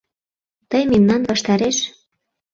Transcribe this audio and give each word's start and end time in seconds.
Тый 0.69 0.81
мемнан 0.91 1.21
ваштареш! 1.29 1.77